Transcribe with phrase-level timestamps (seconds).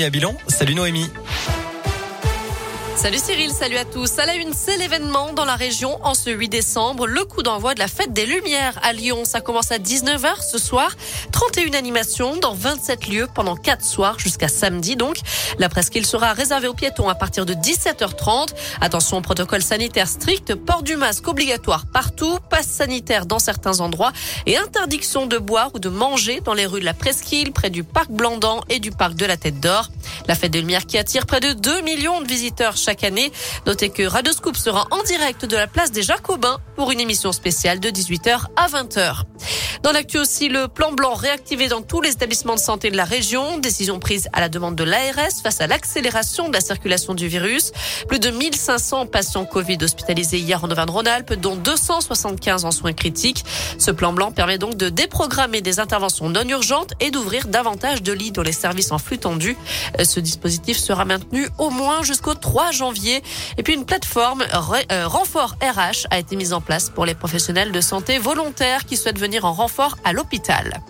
[0.00, 0.36] à Bilan.
[0.46, 1.10] Salut Noémie.
[2.98, 4.18] Salut Cyril, salut à tous.
[4.18, 7.74] À la une, c'est l'événement dans la région en ce 8 décembre, le coup d'envoi
[7.74, 9.24] de la fête des Lumières à Lyon.
[9.24, 10.90] Ça commence à 19h ce soir.
[11.30, 15.18] 31 animations dans 27 lieux pendant 4 soirs jusqu'à samedi donc.
[15.60, 18.48] La presqu'île sera réservée aux piétons à partir de 17h30.
[18.80, 24.12] Attention, protocole sanitaire strict, port du masque obligatoire partout, passe sanitaire dans certains endroits
[24.44, 27.84] et interdiction de boire ou de manger dans les rues de la presqu'île, près du
[27.84, 29.88] parc Blandan et du parc de la Tête d'Or.
[30.26, 33.32] La fête des Lumières qui attire près de 2 millions de visiteurs chaque année.
[33.66, 37.80] Notez que Radioscoop sera en direct de la place des Jacobins pour une émission spéciale
[37.80, 39.24] de 18h à 20h.
[39.82, 43.04] Dans l'actu aussi, le plan blanc réactivé dans tous les établissements de santé de la
[43.04, 43.58] région.
[43.58, 47.70] Décision prise à la demande de l'ARS face à l'accélération de la circulation du virus.
[48.08, 53.44] Plus de 1500 patients Covid hospitalisés hier en Auvergne-Rhône-Alpes, dont 275 en soins critiques.
[53.78, 58.12] Ce plan blanc permet donc de déprogrammer des interventions non urgentes et d'ouvrir davantage de
[58.12, 59.56] lits dans les services en flux tendu.
[60.02, 63.22] Ce dispositif sera maintenu au moins jusqu'au 3 janvier.
[63.58, 67.70] Et puis une plateforme euh, renfort RH a été mise en place pour les professionnels
[67.70, 69.67] de santé volontaires qui souhaitent venir en renfort
[70.04, 70.80] à l'hôpital.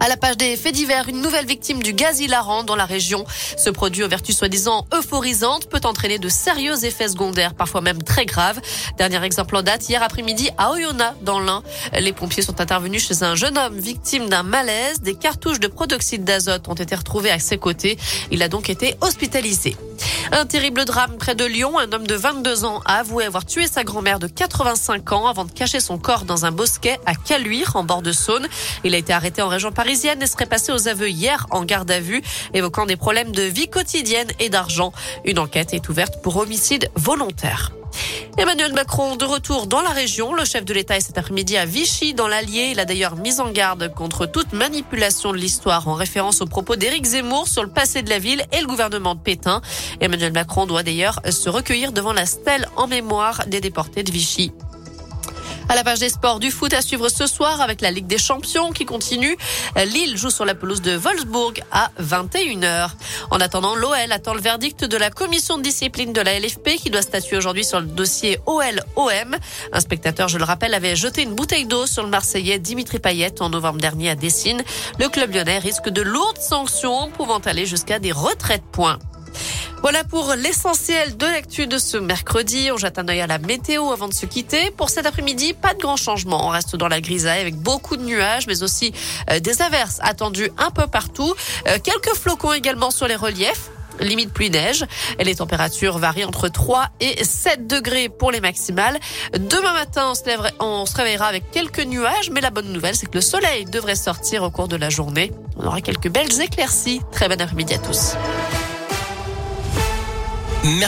[0.00, 3.24] À la page des faits divers, une nouvelle victime du gaz hilarant dans la région.
[3.56, 8.26] Ce produit aux vertus soi-disant euphorisantes peut entraîner de sérieux effets secondaires, parfois même très
[8.26, 8.60] graves.
[8.98, 11.62] Dernier exemple en date, hier après-midi à Oyonnax, dans l'Ain.
[11.98, 15.00] Les pompiers sont intervenus chez un jeune homme victime d'un malaise.
[15.00, 17.96] Des cartouches de protoxyde d'azote ont été retrouvées à ses côtés.
[18.30, 19.76] Il a donc été hospitalisé.
[20.36, 21.78] Un terrible drame près de Lyon.
[21.78, 25.44] Un homme de 22 ans a avoué avoir tué sa grand-mère de 85 ans avant
[25.44, 28.48] de cacher son corps dans un bosquet à Caluire, en bord de Saône.
[28.82, 31.90] Il a été arrêté en région parisienne et serait passé aux aveux hier en garde
[31.92, 32.20] à vue,
[32.52, 34.92] évoquant des problèmes de vie quotidienne et d'argent.
[35.24, 37.70] Une enquête est ouverte pour homicide volontaire.
[38.36, 40.34] Emmanuel Macron de retour dans la région.
[40.34, 42.70] Le chef de l'État est cet après-midi à Vichy dans l'Allier.
[42.72, 46.74] Il a d'ailleurs mis en garde contre toute manipulation de l'histoire en référence aux propos
[46.74, 49.62] d'Éric Zemmour sur le passé de la ville et le gouvernement de Pétain.
[50.00, 54.50] Emmanuel Macron doit d'ailleurs se recueillir devant la stèle en mémoire des déportés de Vichy.
[55.74, 58.16] À la page des sports du foot à suivre ce soir avec la Ligue des
[58.16, 59.36] Champions qui continue.
[59.74, 62.90] Lille joue sur la pelouse de Wolfsburg à 21h.
[63.32, 66.90] En attendant, l'OL attend le verdict de la commission de discipline de la LFP qui
[66.90, 69.36] doit statuer aujourd'hui sur le dossier OL-OM.
[69.72, 73.42] Un spectateur, je le rappelle, avait jeté une bouteille d'eau sur le Marseillais Dimitri Payet
[73.42, 74.62] en novembre dernier à Dessine.
[75.00, 79.00] Le club lyonnais risque de lourdes sanctions pouvant aller jusqu'à des retraits de points.
[79.84, 82.70] Voilà pour l'essentiel de l'actu de ce mercredi.
[82.72, 84.70] On jette un œil à la météo avant de se quitter.
[84.70, 86.46] Pour cet après-midi, pas de grand changement.
[86.46, 88.94] On reste dans la grisaille avec beaucoup de nuages, mais aussi
[89.30, 91.34] euh, des averses attendues un peu partout.
[91.68, 93.68] Euh, quelques flocons également sur les reliefs
[94.00, 94.86] limite pluie-neige.
[95.20, 98.98] Les températures varient entre 3 et 7 degrés pour les maximales.
[99.34, 100.22] Demain matin, on se,
[100.60, 103.96] on se réveillera avec quelques nuages, mais la bonne nouvelle, c'est que le soleil devrait
[103.96, 105.30] sortir au cours de la journée.
[105.58, 107.02] On aura quelques belles éclaircies.
[107.12, 108.14] Très bon après-midi à tous.
[110.64, 110.84] Merci.